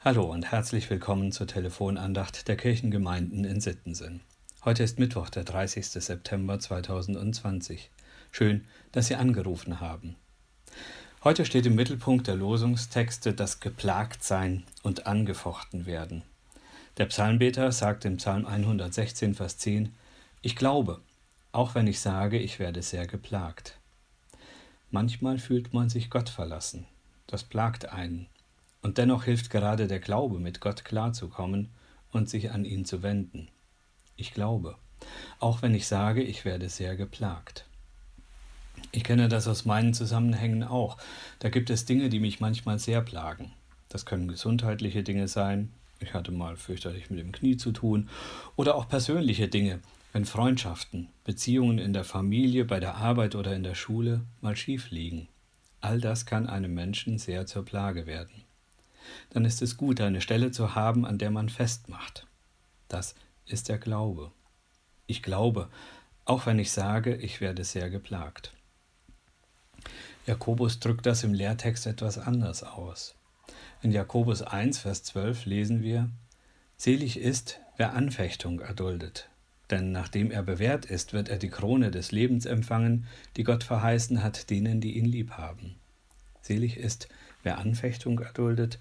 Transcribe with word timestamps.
Hallo 0.00 0.22
und 0.22 0.52
herzlich 0.52 0.88
willkommen 0.90 1.32
zur 1.32 1.48
Telefonandacht 1.48 2.46
der 2.46 2.56
Kirchengemeinden 2.56 3.44
in 3.44 3.60
Sittensen. 3.60 4.20
Heute 4.64 4.84
ist 4.84 5.00
Mittwoch, 5.00 5.28
der 5.28 5.42
30. 5.42 5.84
September 5.88 6.60
2020. 6.60 7.90
Schön, 8.30 8.64
dass 8.92 9.08
Sie 9.08 9.16
angerufen 9.16 9.80
haben. 9.80 10.14
Heute 11.24 11.44
steht 11.44 11.66
im 11.66 11.74
Mittelpunkt 11.74 12.28
der 12.28 12.36
Losungstexte 12.36 13.34
das 13.34 13.58
Geplagtsein 13.58 14.62
und 14.84 15.08
angefochten 15.08 15.84
werden. 15.84 16.22
Der 16.98 17.06
Psalmbeter 17.06 17.72
sagt 17.72 18.04
im 18.04 18.18
Psalm 18.18 18.46
116, 18.46 19.34
Vers 19.34 19.58
10, 19.58 19.96
Ich 20.42 20.54
glaube, 20.54 21.00
auch 21.50 21.74
wenn 21.74 21.88
ich 21.88 21.98
sage, 21.98 22.38
ich 22.38 22.60
werde 22.60 22.82
sehr 22.82 23.08
geplagt. 23.08 23.76
Manchmal 24.92 25.40
fühlt 25.40 25.74
man 25.74 25.88
sich 25.88 26.08
Gott 26.08 26.28
verlassen. 26.28 26.86
Das 27.26 27.42
plagt 27.42 27.88
einen. 27.88 28.28
Und 28.80 28.98
dennoch 28.98 29.24
hilft 29.24 29.50
gerade 29.50 29.86
der 29.86 30.00
Glaube, 30.00 30.38
mit 30.38 30.60
Gott 30.60 30.84
klarzukommen 30.84 31.68
und 32.12 32.28
sich 32.28 32.52
an 32.52 32.64
ihn 32.64 32.84
zu 32.84 33.02
wenden. 33.02 33.48
Ich 34.16 34.32
glaube, 34.32 34.76
auch 35.40 35.62
wenn 35.62 35.74
ich 35.74 35.86
sage, 35.86 36.22
ich 36.22 36.44
werde 36.44 36.68
sehr 36.68 36.96
geplagt. 36.96 37.66
Ich 38.92 39.04
kenne 39.04 39.28
das 39.28 39.48
aus 39.48 39.64
meinen 39.64 39.94
Zusammenhängen 39.94 40.62
auch. 40.62 40.96
Da 41.40 41.50
gibt 41.50 41.70
es 41.70 41.84
Dinge, 41.84 42.08
die 42.08 42.20
mich 42.20 42.40
manchmal 42.40 42.78
sehr 42.78 43.00
plagen. 43.00 43.52
Das 43.88 44.06
können 44.06 44.28
gesundheitliche 44.28 45.02
Dinge 45.02 45.28
sein, 45.28 45.72
ich 46.00 46.14
hatte 46.14 46.30
mal 46.30 46.56
fürchterlich 46.56 47.10
mit 47.10 47.18
dem 47.18 47.32
Knie 47.32 47.56
zu 47.56 47.72
tun, 47.72 48.08
oder 48.54 48.76
auch 48.76 48.88
persönliche 48.88 49.48
Dinge, 49.48 49.80
wenn 50.12 50.24
Freundschaften, 50.24 51.08
Beziehungen 51.24 51.78
in 51.78 51.92
der 51.92 52.04
Familie, 52.04 52.64
bei 52.64 52.80
der 52.80 52.96
Arbeit 52.96 53.34
oder 53.34 53.54
in 53.54 53.62
der 53.62 53.74
Schule 53.74 54.24
mal 54.40 54.56
schief 54.56 54.90
liegen. 54.90 55.28
All 55.80 56.00
das 56.00 56.26
kann 56.26 56.46
einem 56.46 56.74
Menschen 56.74 57.18
sehr 57.18 57.46
zur 57.46 57.64
Plage 57.64 58.06
werden 58.06 58.44
dann 59.30 59.44
ist 59.44 59.62
es 59.62 59.76
gut, 59.76 60.00
eine 60.00 60.20
Stelle 60.20 60.50
zu 60.50 60.74
haben, 60.74 61.04
an 61.04 61.18
der 61.18 61.30
man 61.30 61.48
festmacht. 61.48 62.26
Das 62.88 63.14
ist 63.46 63.68
der 63.68 63.78
Glaube. 63.78 64.32
Ich 65.06 65.22
glaube, 65.22 65.68
auch 66.24 66.46
wenn 66.46 66.58
ich 66.58 66.72
sage, 66.72 67.14
ich 67.16 67.40
werde 67.40 67.64
sehr 67.64 67.90
geplagt. 67.90 68.52
Jakobus 70.26 70.78
drückt 70.78 71.06
das 71.06 71.24
im 71.24 71.32
Lehrtext 71.32 71.86
etwas 71.86 72.18
anders 72.18 72.62
aus. 72.62 73.14
In 73.80 73.92
Jakobus 73.92 74.42
1, 74.42 74.78
Vers 74.78 75.02
12 75.04 75.46
lesen 75.46 75.82
wir, 75.82 76.10
Selig 76.76 77.18
ist, 77.18 77.60
wer 77.76 77.94
Anfechtung 77.94 78.60
erduldet, 78.60 79.30
denn 79.70 79.90
nachdem 79.90 80.30
er 80.30 80.42
bewährt 80.42 80.84
ist, 80.84 81.12
wird 81.12 81.28
er 81.28 81.38
die 81.38 81.48
Krone 81.48 81.90
des 81.90 82.12
Lebens 82.12 82.44
empfangen, 82.44 83.06
die 83.36 83.44
Gott 83.44 83.64
verheißen 83.64 84.22
hat 84.22 84.50
denen, 84.50 84.80
die 84.80 84.98
ihn 84.98 85.06
lieb 85.06 85.32
haben. 85.32 85.76
Selig 86.42 86.76
ist, 86.76 87.08
wer 87.42 87.58
Anfechtung 87.58 88.20
erduldet, 88.20 88.78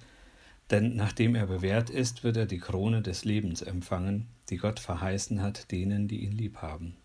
denn 0.69 0.95
nachdem 0.95 1.35
er 1.35 1.47
bewährt 1.47 1.89
ist, 1.89 2.23
wird 2.23 2.37
er 2.37 2.45
die 2.45 2.59
Krone 2.59 3.01
des 3.01 3.23
Lebens 3.23 3.61
empfangen, 3.61 4.27
die 4.49 4.57
Gott 4.57 4.79
verheißen 4.79 5.41
hat 5.41 5.71
denen, 5.71 6.07
die 6.07 6.23
ihn 6.23 6.33
lieb 6.33 6.57
haben. 6.57 6.97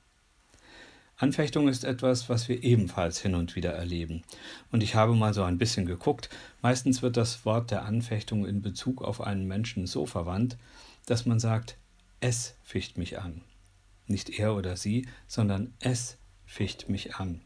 Anfechtung 1.17 1.69
ist 1.69 1.85
etwas, 1.85 2.29
was 2.29 2.49
wir 2.49 2.65
ebenfalls 2.65 3.21
hin 3.21 3.37
und 3.37 3.55
wieder 3.55 3.73
erleben. 3.73 4.25
Und 4.73 4.83
ich 4.83 4.97
habe 4.97 5.15
mal 5.15 5.33
so 5.33 5.45
ein 5.45 5.59
bisschen 5.59 5.87
geguckt. 5.87 6.29
Meistens 6.63 7.01
wird 7.01 7.17
das 7.17 7.45
Wort 7.45 7.71
der 7.71 7.85
Anfechtung 7.85 8.45
in 8.45 8.61
Bezug 8.61 9.03
auf 9.03 9.21
einen 9.21 9.47
Menschen 9.47 9.87
so 9.87 10.05
verwandt, 10.05 10.57
dass 11.07 11.25
man 11.25 11.39
sagt, 11.39 11.77
es 12.19 12.57
ficht 12.65 12.99
mich 12.99 13.21
an. 13.21 13.43
Nicht 14.09 14.31
er 14.31 14.57
oder 14.57 14.77
sie, 14.77 15.07
sondern 15.29 15.75
es 15.79 16.19
ficht 16.45 16.89
mich 16.89 17.15
an. 17.15 17.41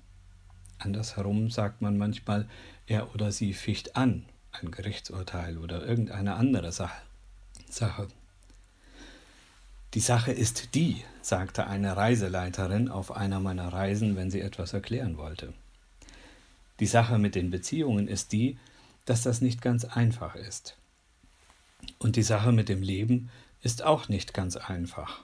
Andersherum 0.78 1.50
sagt 1.50 1.82
man 1.82 1.98
manchmal, 1.98 2.48
er 2.86 3.14
oder 3.14 3.30
sie 3.30 3.52
ficht 3.52 3.96
an 3.96 4.24
ein 4.62 4.70
Gerichtsurteil 4.70 5.58
oder 5.58 5.86
irgendeine 5.86 6.34
andere 6.34 6.72
Sache. 6.72 8.08
Die 9.94 10.00
Sache 10.00 10.32
ist 10.32 10.74
die, 10.74 11.02
sagte 11.22 11.66
eine 11.66 11.96
Reiseleiterin 11.96 12.88
auf 12.88 13.16
einer 13.16 13.40
meiner 13.40 13.72
Reisen, 13.72 14.16
wenn 14.16 14.30
sie 14.30 14.40
etwas 14.40 14.72
erklären 14.72 15.16
wollte. 15.16 15.54
Die 16.80 16.86
Sache 16.86 17.18
mit 17.18 17.34
den 17.34 17.50
Beziehungen 17.50 18.06
ist 18.06 18.32
die, 18.32 18.58
dass 19.06 19.22
das 19.22 19.40
nicht 19.40 19.62
ganz 19.62 19.84
einfach 19.84 20.34
ist. 20.34 20.76
Und 21.98 22.16
die 22.16 22.22
Sache 22.22 22.52
mit 22.52 22.68
dem 22.68 22.82
Leben 22.82 23.30
ist 23.62 23.82
auch 23.82 24.08
nicht 24.08 24.34
ganz 24.34 24.56
einfach. 24.56 25.22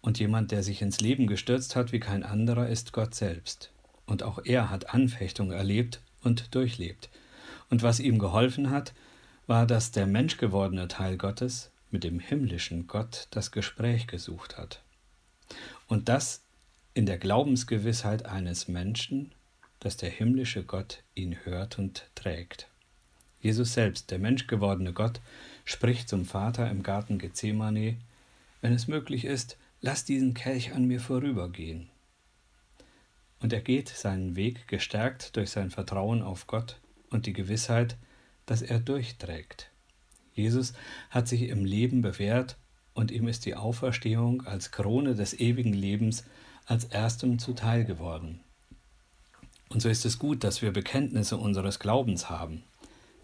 Und 0.00 0.18
jemand, 0.18 0.52
der 0.52 0.62
sich 0.62 0.82
ins 0.82 1.00
Leben 1.00 1.26
gestürzt 1.26 1.74
hat 1.74 1.92
wie 1.92 2.00
kein 2.00 2.22
anderer, 2.22 2.68
ist 2.68 2.92
Gott 2.92 3.14
selbst. 3.14 3.70
Und 4.06 4.22
auch 4.22 4.40
er 4.44 4.70
hat 4.70 4.94
Anfechtung 4.94 5.50
erlebt 5.50 6.00
und 6.22 6.54
durchlebt. 6.54 7.08
Und 7.70 7.82
was 7.82 8.00
ihm 8.00 8.18
geholfen 8.18 8.70
hat, 8.70 8.94
war, 9.46 9.66
dass 9.66 9.90
der 9.90 10.06
menschgewordene 10.06 10.88
Teil 10.88 11.16
Gottes 11.16 11.70
mit 11.90 12.04
dem 12.04 12.20
himmlischen 12.20 12.86
Gott 12.86 13.28
das 13.30 13.50
Gespräch 13.50 14.06
gesucht 14.06 14.58
hat. 14.58 14.82
Und 15.86 16.08
das 16.08 16.42
in 16.94 17.06
der 17.06 17.18
Glaubensgewissheit 17.18 18.26
eines 18.26 18.68
Menschen, 18.68 19.32
dass 19.80 19.96
der 19.96 20.10
himmlische 20.10 20.64
Gott 20.64 21.02
ihn 21.14 21.36
hört 21.44 21.78
und 21.78 22.10
trägt. 22.14 22.68
Jesus 23.40 23.72
selbst, 23.72 24.10
der 24.10 24.18
menschgewordene 24.18 24.92
Gott, 24.92 25.20
spricht 25.64 26.08
zum 26.08 26.24
Vater 26.24 26.68
im 26.70 26.82
Garten 26.82 27.18
Gethsemane, 27.18 27.96
wenn 28.60 28.72
es 28.72 28.88
möglich 28.88 29.24
ist, 29.24 29.56
lass 29.80 30.04
diesen 30.04 30.34
Kelch 30.34 30.72
an 30.72 30.86
mir 30.86 31.00
vorübergehen. 31.00 31.88
Und 33.40 33.52
er 33.52 33.60
geht 33.60 33.88
seinen 33.88 34.34
Weg 34.34 34.66
gestärkt 34.66 35.36
durch 35.36 35.50
sein 35.50 35.70
Vertrauen 35.70 36.22
auf 36.22 36.48
Gott 36.48 36.80
und 37.10 37.26
die 37.26 37.32
Gewissheit, 37.32 37.96
dass 38.46 38.62
er 38.62 38.80
durchträgt. 38.80 39.70
Jesus 40.32 40.72
hat 41.10 41.28
sich 41.28 41.42
im 41.42 41.64
Leben 41.64 42.00
bewährt 42.00 42.56
und 42.94 43.10
ihm 43.10 43.28
ist 43.28 43.44
die 43.44 43.54
Auferstehung 43.54 44.46
als 44.46 44.70
Krone 44.70 45.14
des 45.14 45.38
ewigen 45.38 45.72
Lebens 45.72 46.24
als 46.66 46.84
erstem 46.84 47.38
zuteil 47.38 47.84
geworden. 47.84 48.40
Und 49.68 49.82
so 49.82 49.88
ist 49.88 50.04
es 50.04 50.18
gut, 50.18 50.44
dass 50.44 50.62
wir 50.62 50.72
Bekenntnisse 50.72 51.36
unseres 51.36 51.78
Glaubens 51.78 52.30
haben. 52.30 52.62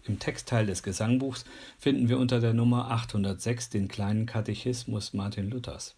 Im 0.03 0.19
Textteil 0.19 0.67
des 0.67 0.83
Gesangbuchs 0.83 1.45
finden 1.79 2.09
wir 2.09 2.19
unter 2.19 2.39
der 2.39 2.53
Nummer 2.53 2.91
806 2.91 3.69
den 3.69 3.87
kleinen 3.87 4.27
Katechismus 4.27 5.13
Martin 5.13 5.49
Luthers. 5.49 5.95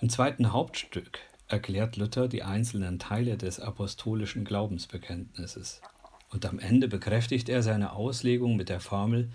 Im 0.00 0.08
zweiten 0.08 0.52
Hauptstück 0.52 1.18
erklärt 1.46 1.96
Luther 1.96 2.28
die 2.28 2.42
einzelnen 2.42 2.98
Teile 2.98 3.36
des 3.36 3.60
apostolischen 3.60 4.44
Glaubensbekenntnisses. 4.44 5.82
Und 6.30 6.44
am 6.46 6.58
Ende 6.58 6.88
bekräftigt 6.88 7.48
er 7.48 7.62
seine 7.62 7.92
Auslegung 7.92 8.56
mit 8.56 8.68
der 8.68 8.80
Formel, 8.80 9.30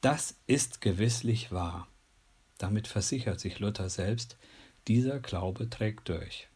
das 0.00 0.36
ist 0.46 0.80
gewisslich 0.80 1.52
wahr. 1.52 1.86
Damit 2.58 2.88
versichert 2.88 3.38
sich 3.40 3.60
Luther 3.60 3.88
selbst, 3.88 4.36
dieser 4.88 5.20
Glaube 5.20 5.70
trägt 5.70 6.08
durch. 6.08 6.48